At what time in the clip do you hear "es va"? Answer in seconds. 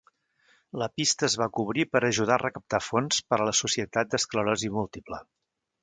1.27-1.47